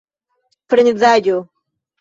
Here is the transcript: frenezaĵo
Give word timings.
frenezaĵo 0.69 1.39